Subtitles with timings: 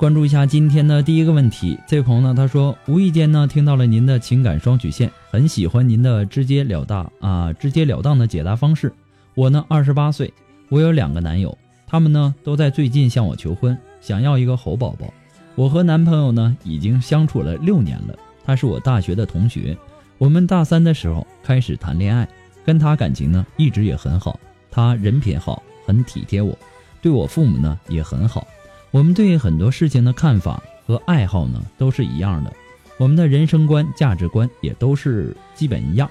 [0.00, 1.78] 关注一下今天的第一个问题。
[1.86, 8.90] 这位朋友呢，他说无意间呢听到了您的情感双曲线，很喜欢您的直截了当啊，直截了当的解答方式。
[9.34, 10.32] 我呢二十八岁，
[10.70, 11.54] 我有两个男友，
[11.86, 15.12] 他们呢都在最近向我求婚，想要一个猴宝宝。
[15.54, 19.76] 我和男朋友呢已经相处了六年了，他是我大学的同学，
[20.16, 22.26] 我们大三的时候开始谈恋爱，
[22.64, 26.56] 跟他感情呢一直也很好，他人品好，很体贴我，
[27.02, 28.46] 对我父母呢也很好。
[28.92, 32.52] 我们对很多事情的看法和爱好呢都是一样的，
[32.98, 36.10] 我们的人生观、价值观也都是基本一样。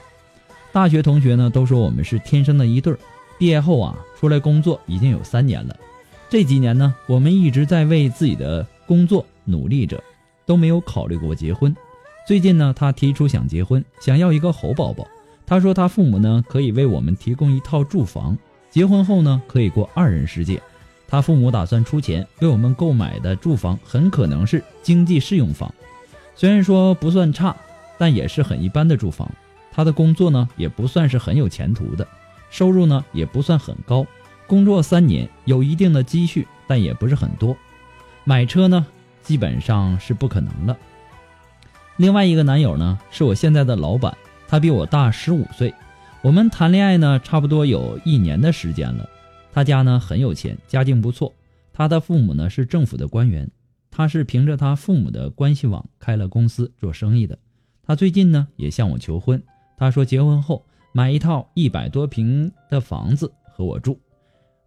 [0.72, 3.00] 大学同学呢都说我们是天生的一对儿。
[3.38, 5.75] 毕业后啊出来工作已经有三年了，
[6.29, 10.01] 这几年呢我们一直在为自己的工作努力着，
[10.45, 11.75] 都没有考虑过结婚。
[12.25, 15.06] 最近呢他提出想结婚，想要一个猴宝宝。
[15.45, 18.38] 他说他父母呢可以为我们提供一套住房，
[18.69, 20.62] 结婚后呢可以过二人世界。
[21.09, 25.74] 他父母打算出钱为我们购买的住房，很可能是经济适用房，
[26.36, 27.56] 虽然说不算差，
[27.97, 29.30] 但也是很一般的住房。
[29.72, 32.08] 他的工作呢，也不算是很有前途的，
[32.50, 34.06] 收入呢也不算很高，
[34.46, 37.58] 工作三年有一定的积蓄，但也不是很多。
[38.24, 38.86] 买车呢，
[39.24, 40.78] 基本上是不可能了。
[41.98, 44.16] 另外一个男友呢，是我现在的老板，
[44.48, 45.74] 他比我大十五岁，
[46.22, 49.09] 我们谈恋爱呢，差不多有一年的时间了。
[49.59, 51.34] 他家呢很有钱，家境不错。
[51.74, 53.52] 他的父母呢是政府的官员，
[53.92, 57.38] 他是凭着他父母的关系网开了公司做生意的。
[57.84, 59.44] 他最近呢也向我求婚，
[59.75, 64.00] 他说结婚后买一套一百多平的房子和我住，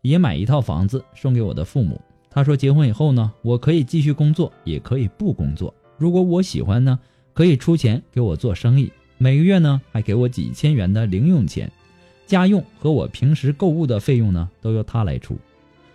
[0.02, 1.98] 也买一套房子送给我的父母。
[2.28, 5.75] 他说结婚以后呢，我可以继续工作，也可以不工作。
[5.97, 7.00] 如果我喜欢呢，
[7.32, 11.72] 可以出钱给我做生意，每个月呢还给我几千元的零用钱。
[12.26, 15.36] 家用和我平时购物的费用呢，都由他来出。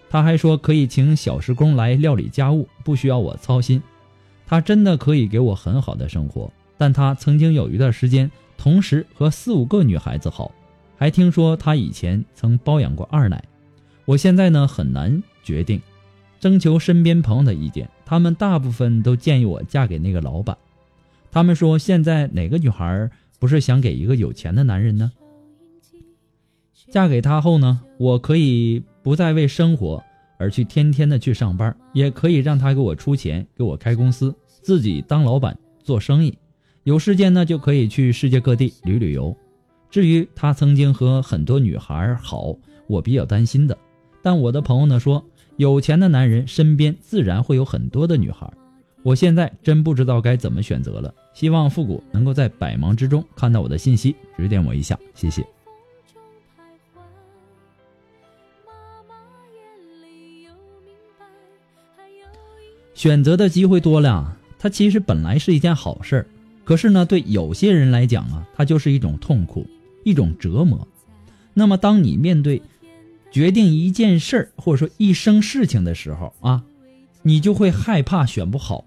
[0.10, 3.82] 他还说可以请小时工来料理家务，不需要我操心。
[4.46, 6.52] 他真的可以给我很好的生活。
[6.78, 10.52] 但他曾经有一段时间，同时和四五个女孩子好，
[10.96, 13.44] 还听说他以前曾包养过二奶。
[14.06, 15.82] 我现在呢很难决定，
[16.40, 20.56] 征求身边朋友的意见，他们大部分都建议我嫁给那个老板。
[21.32, 23.10] 他们说现在哪个女孩
[23.40, 25.12] 不是想给一个有钱的男人呢？
[26.90, 30.02] 嫁给他后呢，我可以不再为生活
[30.38, 36.38] 而去天天的去上班，也可以让他给我出钱，给我开公司，自己当老板做生意。
[36.84, 39.36] 有时间呢，就可以去世界各地旅旅游。
[39.90, 42.56] 至于他曾经和很多女孩好，
[42.88, 43.78] 我比较担心的。
[44.22, 45.24] 但我的朋友呢说，
[45.58, 48.52] 有钱的男人身边自然会有很多的女孩。
[49.04, 51.14] 我现在真不知道该怎么选择了。
[51.34, 55.46] 希望复古能够在百忙之中看到我的信息，指点我一下，谢谢。
[62.98, 66.26] 选择的机会多了，它其实本来是一件好事儿，
[66.66, 69.68] 可是呢，对有些人来讲啊，它就是一种痛苦，
[70.04, 70.88] 一种折磨。
[71.54, 72.60] 那么，当你面对
[73.30, 76.64] 决定一件事儿或者说一生事情的时候啊，
[77.22, 78.84] 你就会害怕选不好，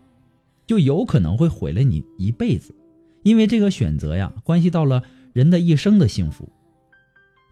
[0.66, 2.74] 就有可能会毁了你一辈子，
[3.22, 6.48] 因为这个选择呀，关系到了人的一生的幸福。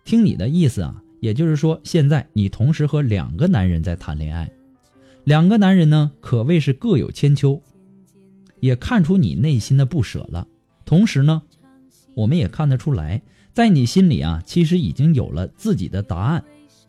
[0.05, 4.51] 听你的意思啊，也就是说，现在你同时和两个男人在谈恋爱，
[5.29, 7.61] 两个男人呢，可谓是各有千秋，
[8.61, 10.49] 也看出你内心的不舍了。
[10.87, 11.43] 同时呢，
[12.15, 13.21] 我们也看得出来，
[13.53, 16.43] 在你心里啊，其实已经有了自己的答案，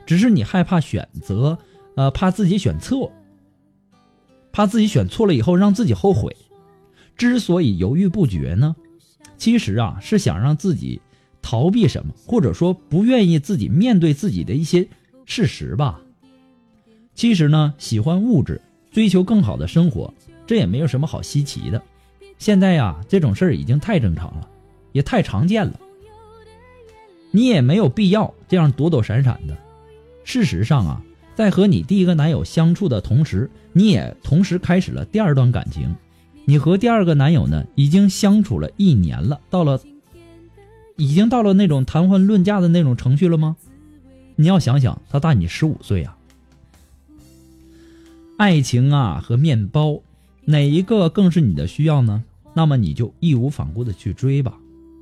[0.05, 1.59] 只是你害怕选择，
[1.97, 3.11] 呃，怕自己选错，
[4.53, 6.33] 怕自己选错了以后让自己后悔。
[7.17, 8.73] 之所以犹豫不决呢，
[9.37, 11.01] 其实啊，是想让自己
[11.41, 14.87] 逃避什么，或者说不愿意自己面对自己的一些
[15.25, 15.99] 事实吧。
[17.19, 18.61] 其实呢，喜欢物质，
[18.91, 20.13] 追求更好的生活，
[20.47, 21.83] 这也没有什么好稀奇的。
[22.37, 24.47] 现在呀，这种事儿已经太正常了，
[24.93, 25.77] 也太常见了。
[27.31, 29.57] 你也没有必要这样躲躲闪闪的。
[30.23, 31.03] 事实上啊，
[31.35, 35.93] 在和你第一个男友相处的同时，你也同时开始了第二段感情。
[36.45, 39.81] 你和第二个男友呢，已经相处了一年了，到了，
[40.95, 43.57] 已经到了那种谈婚论嫁的那种程序了吗？
[44.37, 46.15] 你要想想，他大你十五岁啊。
[48.39, 49.99] 爱情啊和面包，
[50.45, 52.23] 哪一个更是你的需要呢？
[52.53, 54.57] 那么你就义无反顾的去追吧。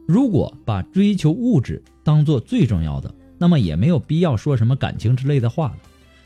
[0.08, 5.78] 如果把追求物质当做最重要的，那么也没有必要说什么感情之类的话了。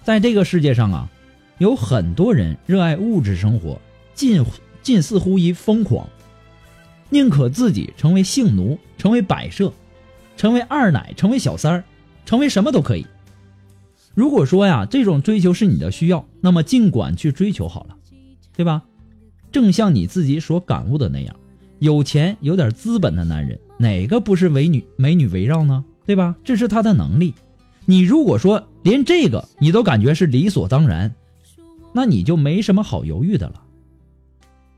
[0.04, 1.10] 在这个世界上啊，
[1.58, 3.78] 有很多人热爱物质生活，
[4.13, 4.42] 近
[4.81, 6.08] 近似乎于疯狂，
[7.10, 9.74] 宁可自己成为性奴，成为摆设，
[10.38, 11.84] 成为二奶，成为小三儿，
[12.25, 13.06] 成为什么都可以。
[14.13, 17.96] 如果说呀，这种追求是你的需要，那么尽管去追求好了，
[18.56, 18.84] 对吧？
[19.52, 21.36] 正像你自己所感悟的那样，
[21.80, 25.84] 有钱有点资本的男人，哪个不是美女美女围绕呢？
[26.06, 26.36] 对吧？
[26.44, 27.34] 这是他的能力。
[27.86, 31.13] 你如果说连这个你都感觉是理所当然，
[31.94, 33.62] 那你就没什么好犹豫的了。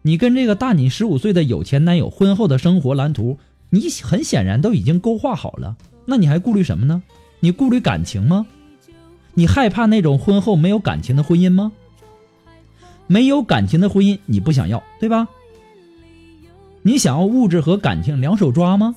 [0.04, 3.38] 你跟这个大你十五岁的有钱男友婚后的生活蓝图，
[3.70, 7.02] 你很显然都已经勾画好了，那你还顾虑什么呢？
[7.40, 8.46] 你顾虑感情吗？
[9.34, 11.72] 你害怕那种婚后没有感情的婚姻吗？
[13.08, 15.28] 没有感情的婚姻你不想要，对吧？
[16.82, 18.96] 你想要物质和感情两手抓吗？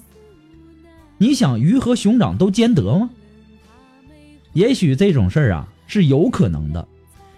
[1.18, 3.10] 你想鱼和熊掌都兼得吗？
[4.52, 6.86] 也许这种事儿啊是有可能的，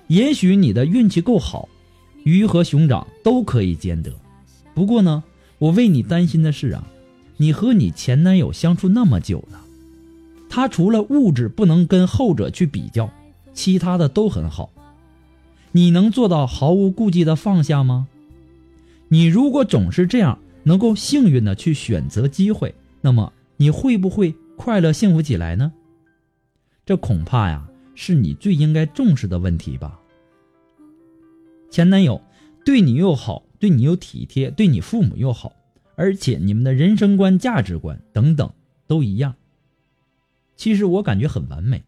[0.08, 1.68] 也许你的运气够好，
[2.24, 4.12] 鱼和熊掌都可以兼得。
[4.74, 5.22] 不过呢，
[5.58, 6.86] 我为你担心的是啊，
[7.36, 9.60] 你和你前男友相处那么久了，
[10.48, 13.10] 他除了物质不能跟后者去比较，
[13.52, 14.70] 其他的都很好。
[15.72, 18.08] 你能做到毫无顾忌的放下吗？
[19.08, 25.72] 你如果总是这样，能够幸运的去选择机会，那么你会不会快乐幸福起来呢？
[26.86, 30.00] 这恐怕呀，是你最应该重视的问题吧。
[31.70, 32.20] 前男友
[32.64, 35.52] 对你又好，对你又体贴，对你父母又好，
[35.96, 38.50] 而且你们的人生观、价值观等等
[38.86, 39.34] 都一样。
[40.58, 41.84] 其实我感觉很完美。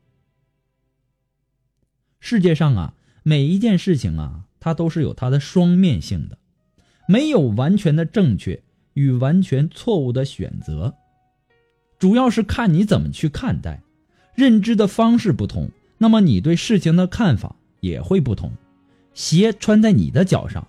[2.21, 2.95] 世界上啊。
[3.23, 6.39] 每一件事情啊，它都是有它的双面性的，
[7.07, 8.63] 没有完全的正确
[8.95, 10.95] 与完全错误的选择，
[11.99, 13.83] 主要是看你怎么去看待，
[14.35, 18.51] 认知的方式不同，那么你对事情的看法也会不同。
[19.13, 20.67] 鞋穿在你的脚上，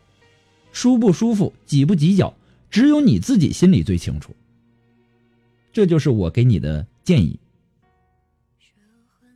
[0.73, 2.33] 舒不舒服、挤不挤脚，
[2.69, 4.35] 只有你自己心里最清楚。
[5.71, 7.39] 这就是我给你的建议。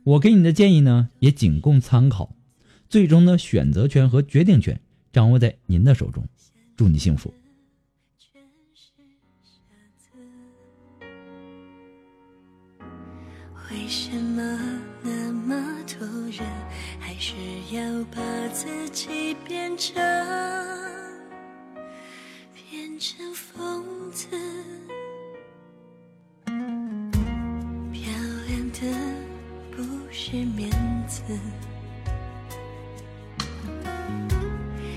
[0.06, 2.36] 我给你的建议呢，也仅供参考。
[2.88, 4.80] 最终的选择权和决定权
[5.12, 6.24] 掌握在您的手中，
[6.76, 7.34] 祝你幸福。
[13.68, 16.46] 为什么那么多人
[17.00, 17.34] 还是
[17.72, 19.96] 要把自己变成
[22.54, 24.55] 变成疯子？
[30.28, 30.68] 是面
[31.06, 31.22] 子。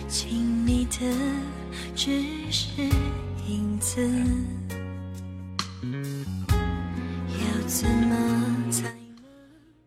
[0.07, 1.05] 亲密的
[1.95, 2.81] 只是
[3.47, 4.09] 影子。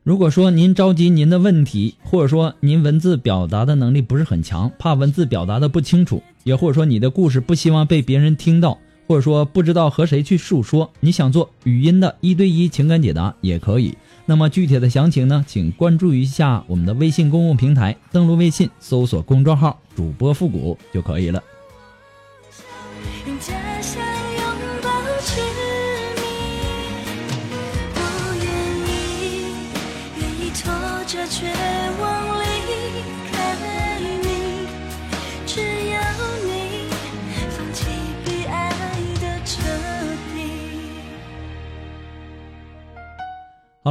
[0.05, 13.97] 如果说您着急您的问题，或者说您文字表达的能力不是很强，怕文字表达的不清楚，也或者说你的故事不希望被别人听到，或者说不知道和谁去诉说，你想做语音的一对一情感解答也可以。
[14.25, 21.43] 那么具体的详情呢，请关注一下我们的微信公共平台，登录微信搜索公众号“主播复古”就可以了。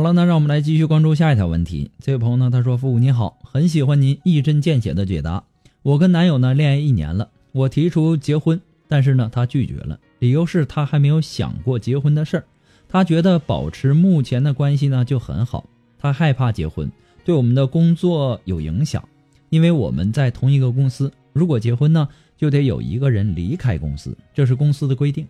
[0.02, 1.92] 好了，那让我们来继续关注下一条问题。
[2.00, 5.44] 这位朋友呢，他说：“父母你好，很喜欢您一针见血的解答。
[5.84, 12.44] 我跟男友呢恋爱一年了，我提出结婚，但是呢他拒绝了，理由是他还没有想过结婚的事儿。
[12.90, 16.92] 他觉得保持目前的关系呢就很好，他害怕结婚
[17.24, 19.08] 对我们的工作有影响，
[19.52, 25.28] 因为我们在同一个公司，如果结婚呢就得有一个人离开公司，这是公司的规定。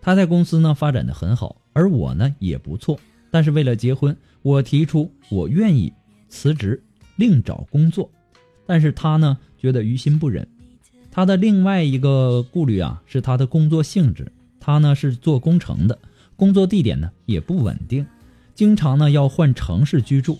[0.00, 2.98] 他在公司呢发展的很好，而我呢也不错。”
[3.30, 5.92] 但是为了结婚，我提出我愿意
[6.28, 6.82] 辞职
[7.16, 8.10] 另找工作，
[8.66, 10.46] 但是他呢觉得于心不忍。
[11.10, 14.30] 他的另外一个顾虑啊是他的工作性质，
[14.60, 15.98] 他呢是做工程的，
[16.36, 18.06] 工作地点呢也不稳定，
[18.54, 20.38] 经常呢要换城市居住。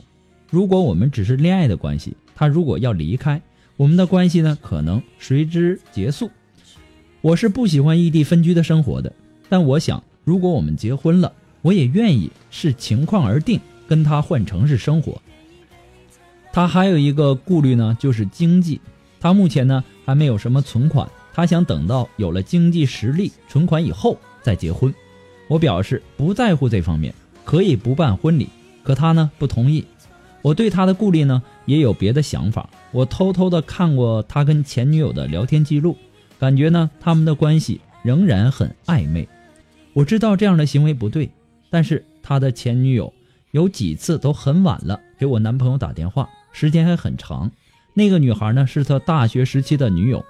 [0.51, 3.41] 如果我们只是恋爱的关系，他如果要离开，
[3.77, 6.31] 我们的关系呢可能随之结束。
[7.23, 9.13] 我是不喜欢异地分居的生活的，
[9.49, 11.33] 但我想如果我们结婚了。
[11.63, 15.21] 我也愿意视情况而定，跟他换城市生活。
[16.53, 18.81] 他还有一个顾虑呢，就是经济。
[19.21, 24.95] 他目前呢还没有什么存款，他想等到有了经济实力、存款以后再结婚。
[25.49, 27.13] 我表示不在乎这方面，
[27.45, 28.49] 可以不办婚礼，
[28.83, 29.85] 可他呢不同意。
[30.43, 32.71] 我对他的顾虑呢也有别的想法。
[32.93, 35.97] 我偷偷的看过他跟前女友的聊天记录，
[36.39, 39.29] 感觉呢他们的关系仍然很暧昧。
[39.93, 41.29] 我知道这样的行为不对。
[41.71, 43.13] 但是他的前女友
[43.51, 47.51] 有几次都很晚了给我男朋友打电话，时间还很长。
[47.95, 50.25] 那个女孩呢是他大学时期的女友，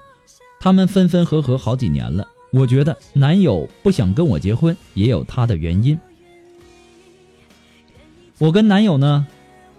[0.61, 2.26] 他们分分合合好几年了。
[2.52, 5.99] 我觉得男友不想跟我结婚也有他的原因。
[8.38, 9.26] 我跟男友呢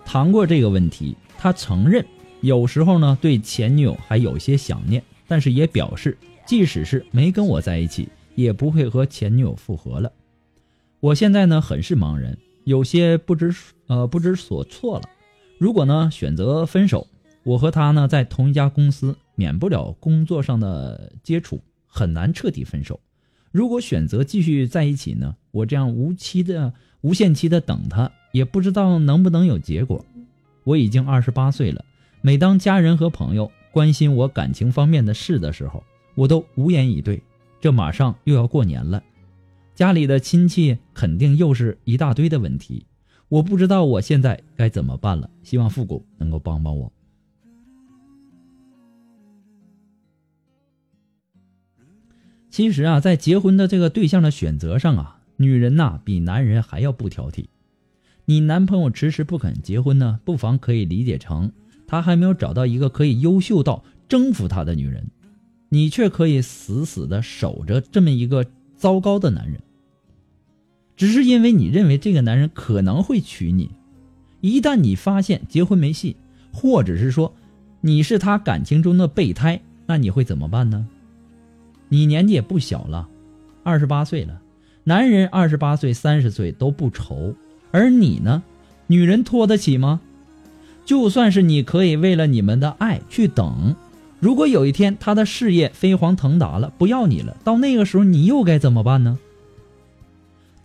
[0.04, 2.06] 谈过这个问题，他承认
[2.42, 10.12] 有时候呢对前女友还有些想念，但是也表示即使是没跟我在一起，也不会和前女友复合了。
[11.00, 13.54] 我现在呢很是茫然，有些不知
[13.86, 15.04] 呃不知所措了。
[15.60, 17.08] 如果呢选择分手，
[17.44, 23.00] 我和他呢在同一家公司，免不了工作上的接触，很难彻底分手。
[23.52, 30.04] 如果选择继续在一起呢，我这样无期的、无限期的等他，也不知道能不能有结果。
[30.64, 31.86] 我已经二十八岁了，
[32.22, 35.84] 每当家人和朋友关心我感情方面的事的时候，
[36.16, 37.22] 我都无言以对。
[37.62, 39.02] 这马上又要过年了。
[39.78, 42.88] 家里的亲戚肯定又是一大堆的问题，
[43.30, 45.30] 我不知道我现在该怎么办了。
[45.44, 46.92] 希望复古能够帮帮我。
[52.50, 57.46] 其实啊，在结婚的这个对象的选择上啊，女人呐比男人还要不挑剔。
[58.26, 61.52] 你男朋友迟迟不肯结婚呢，不妨可以理解成
[61.86, 65.12] 他还没有找到一个可以优秀到征服他的女人，
[65.70, 68.44] 你却可以死死的守着这么一个
[68.76, 69.62] 糟糕的男人。
[70.98, 73.70] 只是因为你认为这个男人可能会娶你，
[74.42, 76.18] 一旦你发现结婚没戏，
[76.52, 77.34] 或者是说
[77.80, 80.86] 你是他感情中的备胎，那你会怎么办呢？
[81.88, 83.08] 你年纪也不小了，
[83.64, 84.42] 二十八岁了，
[84.84, 87.36] 男人二十八岁、三十岁都不愁，
[87.72, 88.42] 而你呢，
[88.88, 90.02] 女人拖得起吗？
[90.84, 93.76] 就算是你可以为了你们的爱去等，
[94.20, 99.20] 如果有一天他的事业飞黄腾达了，不要你了，到那个时候你又该怎么办呢？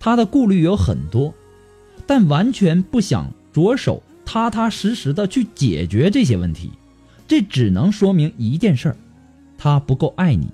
[0.04, 1.32] 他的顾虑有很多，
[2.08, 6.72] 但完全不想着手踏踏实实的去解决这些问题，
[7.28, 8.96] 这只能说明一件事儿：
[9.56, 10.48] 他不够爱你。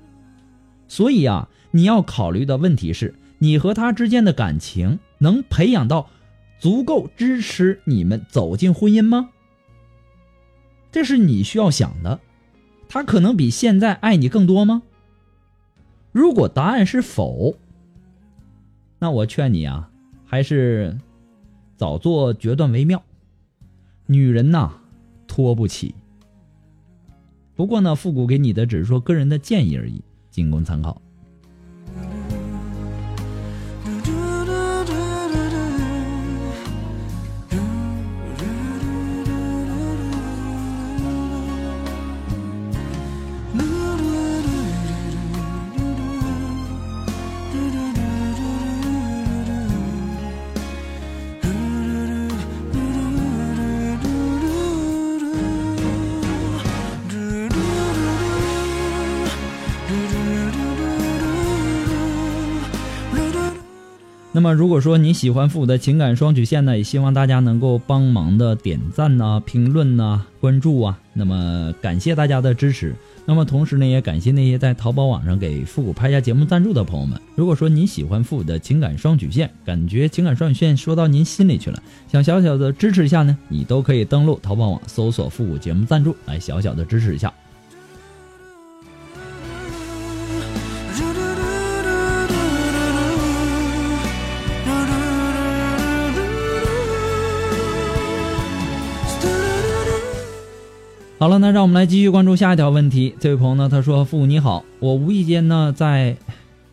[0.86, 6.10] 所以啊，你要考虑的问题是你和他之间的感情能培养到
[6.60, 9.30] 足够支持你们走进婚姻吗？
[10.92, 12.20] 这是你需要想的。
[12.86, 14.82] 他可能比现在爱你更多吗？
[16.12, 17.56] 如果答案是否。
[18.98, 19.90] 那我劝你啊，
[20.24, 20.98] 还是
[21.76, 23.02] 早做决断为妙。
[24.06, 24.72] 女人呐，
[25.26, 25.94] 拖不起。
[27.54, 31.00] 不过呢，复古给你的只是说个人的建议而已，仅供参考。
[64.38, 70.97] 那么，如果说你喜欢复古的情感双曲线呢，也希望大家能够帮忙的点赞呐、评论呐、关注啊。
[71.12, 72.95] 那么，感谢大家的支持。
[73.26, 77.21] 那么，同时呢，也感谢那些在淘宝网上给复古拍下节目赞助的朋友们。
[77.35, 87.35] 如果说你喜欢复古的情感双曲线，感觉情感双曲线说到您心里去了，想小小的支持一下呢，你都可以登录淘宝网搜索复古节目赞助，来小小的支持一下。
[101.20, 103.12] 好了，那让我们来继续关注下一条问题。
[103.18, 106.16] 这位朋友呢，他说：“父母你好，我无意间呢在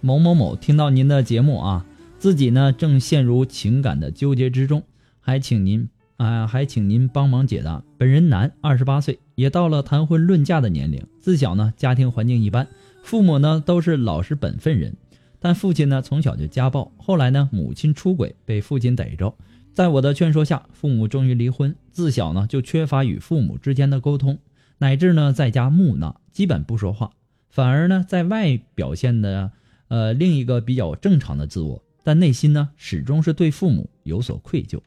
[0.02, 1.84] 某某某听到您的节目啊，
[2.20, 4.84] 自己呢正陷入情感的纠结之中，
[5.20, 7.82] 还请您啊，还请您帮忙解答。
[7.98, 11.04] 本人男，二十八岁，也到了谈婚论嫁的年龄。
[11.20, 12.68] 自小呢家庭环境一般，
[13.02, 14.96] 父母呢都是老实本分人，
[15.40, 19.34] 但父亲呢从小就家暴，后来呢母亲出轨被父亲逮着。”
[19.76, 21.76] 在我的劝说下，父母终于离婚。
[21.92, 24.40] 自小呢就缺乏与父母之间的沟通，
[24.78, 27.12] 乃至呢在家木讷，基本不说话，
[27.50, 29.52] 反而呢在外表现的
[29.90, 34.80] 呃另一个比较正常的自我，但内心呢始终是对父母有所愧疚。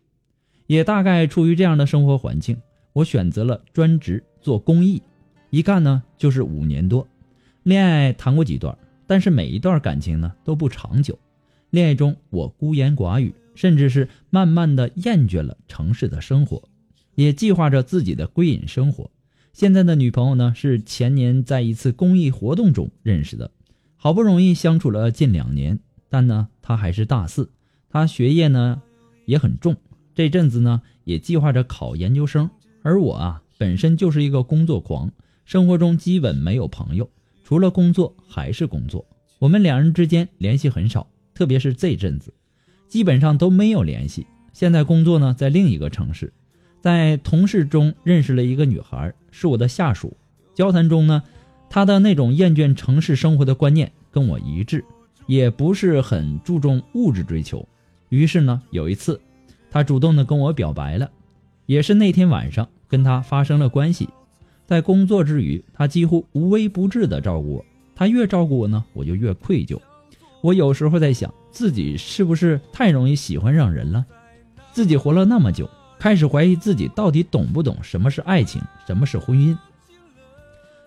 [0.67, 2.57] 也大概出于这样的生活环境，
[2.95, 5.03] 我选择了专职做公益，
[5.51, 7.07] 一干呢就是五年多。
[7.63, 8.75] 恋爱谈过几段，
[9.07, 11.19] 但是每一段感情呢都不长久。
[11.69, 13.35] 恋爱中我孤言寡语。
[13.59, 16.69] 甚至是慢慢的厌倦了城市的生活，
[17.17, 19.11] 也计划着自己的归隐生活。
[19.53, 23.51] 现在的女朋友呢，是前年在一次公益活动中认识的，
[23.97, 27.51] 好不容易相处了近两年，但呢，她还是大四，
[27.91, 28.81] 她学业呢
[29.27, 29.75] 也很重，
[30.15, 32.49] 这阵子呢也计划着考研究生。
[32.83, 35.11] 而我啊，本身就是一个工作狂，
[35.45, 37.11] 生活中基本没有朋友，
[37.43, 39.05] 除了工作还是工作。
[39.41, 42.33] 我们两人之间联系很少，特别是这阵子。
[42.89, 44.27] 基本上都没有联系。
[44.53, 46.33] 现在工作呢，在另一个城市，
[46.81, 50.17] 在同事中认识了一个女孩，是我的下属。
[50.55, 51.23] 交谈中呢，
[51.71, 54.85] 她的那种厌倦城市生活的观念跟我一致，
[55.27, 57.69] 也不是很注重物质追求。
[58.09, 59.21] 于是呢，有一次，
[59.71, 61.09] 她主动的跟我表白了，
[61.67, 64.09] 也是那天晚上跟她发生了关系。
[64.67, 67.65] 在工作之余，她几乎无微不至的照顾我。
[67.95, 69.79] 她越照顾我呢，我就越愧疚。
[70.41, 71.33] 我有时候在想。
[71.59, 74.07] 自己是不是太容易喜欢上人了？
[74.73, 75.69] 自己活了那么久，
[75.99, 79.59] 开始怀疑自己到底懂不懂什么是爱情，什么是婚姻。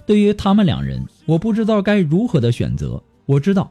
[0.05, 3.03] 对于他们两人，我不知道该如何的选择。
[3.25, 3.69] 我知道，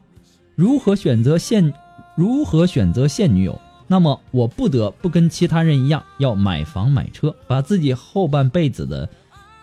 [0.53, 1.73] 如何选择现，
[2.15, 9.09] 如何选择现女友，那么我不得不跟其他人一样，要买房买车，把自己后半辈子的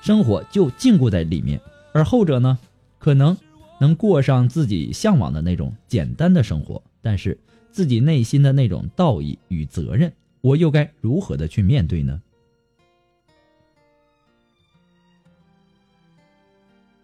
[0.01, 1.61] 生活就禁锢在里面。
[1.92, 2.59] 而后者呢，
[2.98, 3.37] 可能
[3.79, 6.83] 能过上自己向往的那种简单的生活。
[7.00, 7.38] 但是
[7.70, 12.20] 自己内心的那种道义与责任，我又该如何的去面对呢？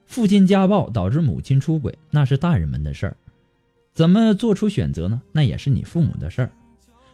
[0.06, 3.16] 父亲家暴导致母亲出轨，那是大人们的事儿，
[3.92, 5.20] 怎么做出选择呢？
[5.32, 6.52] 那也是你父母的事儿。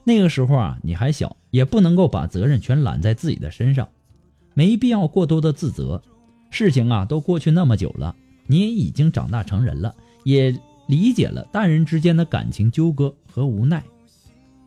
[0.04, 3.88] 那个时候啊，你还小，也不能够把责任全揽在自己的身上，
[4.54, 6.02] 没必要过多的自责。
[6.50, 8.14] 事情啊，都过去那么久了，
[8.46, 10.54] 你也已经长大成人了，也。
[10.90, 13.80] 理解了大人之间的感情纠葛和无奈，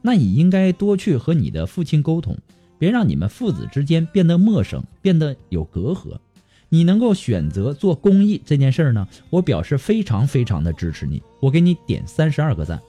[0.02, 2.38] 那你应该多去和你的父亲沟通，
[2.80, 6.18] 别让你们父子之间变得陌生，变得有隔阂。
[6.70, 9.06] 你能够选择做公益这件事儿呢？
[9.30, 12.82] 我表示非常非常的支持你，我给你点三十二个赞。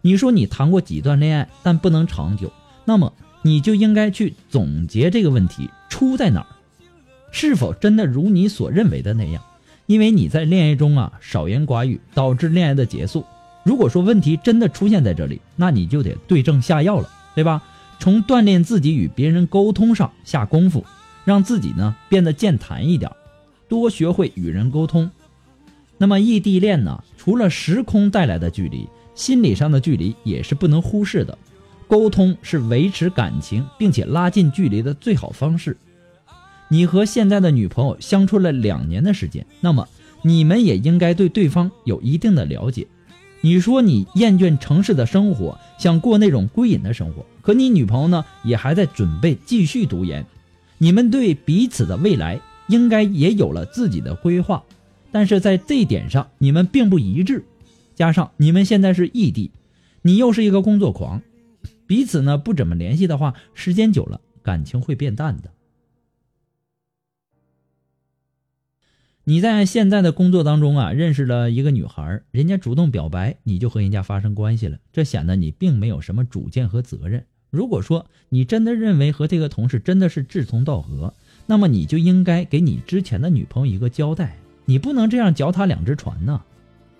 [0.00, 2.50] 你说你谈过几段恋爱，但不能长久，
[2.86, 6.46] 那么你就应该去总结这个问题出在哪儿，
[7.30, 9.44] 是否真的如你所认为的那样？
[9.86, 13.24] 因为你在恋爱中啊少言寡语，导致恋爱的结束。
[13.64, 17.62] 如果说问题真的出现在这里，那你就得对症下药了，对吧？
[17.98, 20.84] 从锻炼自己与别人沟通上下功夫，
[21.24, 23.10] 让自己呢变得健谈一点，
[23.68, 25.10] 多学会与人沟通。
[25.96, 31.38] 那么异地恋呢，除了时空带来的距离，心理上的距离也是不能忽视的。
[31.86, 35.76] 沟通是维持感情并且拉近距离的最好方式。
[36.74, 39.88] 你和现在的女朋友相处了两年的时间，那么
[40.22, 42.88] 你们也应该对对方有一定的了解。
[43.42, 50.26] 你说你厌倦城市的生活，想过那种归隐的生活，可你女朋友呢，也还在准备继续读研。
[50.78, 54.64] 你们对彼此的未来应该也有了自己的规划，
[55.12, 57.44] 但是在这一点上你们并不一致。
[57.94, 59.52] 加上你们现在是异地，
[60.02, 61.22] 你又是一个工作狂，
[61.86, 65.50] 彼此呢不怎么联系的话，时间久了感情会变淡的。
[69.26, 77.24] 你在现在的工作当中啊，认识了一个女孩，人家主动表白，你就和人家发生关系了，这显得你并没有什么主见和责任。
[77.50, 81.14] 如果说你真的认为和这个同事真的是志同道合，
[81.46, 86.42] 那么你就应该给你之前的女朋友一个交代，你不能这样脚踏两只船呢，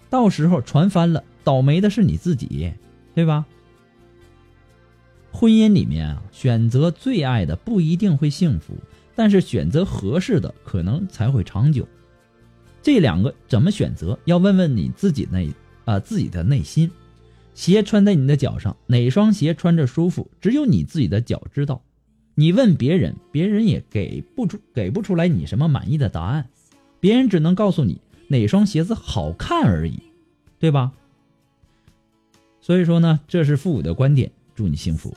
[0.09, 2.73] 到时候船翻了，倒霉的是你自己，
[3.15, 3.45] 对吧？
[5.31, 8.79] 婚姻里面啊，选择最爱的不一定会幸福，
[9.15, 11.87] 但是选择合适的可能才会长久。
[12.85, 14.19] 这两个怎么选择？
[14.27, 15.51] 要问问你自己内
[15.87, 16.91] 啊、自己的内心。
[17.55, 21.81] 鞋穿在你的脚上，哪双鞋穿着舒服，只有你自己的脚知道。
[22.35, 26.51] 你问别人，别人也给不出给不出来你什么满意的答案，
[27.01, 30.03] 别人只能告诉你哪双鞋子好看而已，
[30.59, 30.93] 对吧？
[32.61, 34.31] 所以说呢，这是父母的观点。
[34.55, 35.17] 祝你幸福。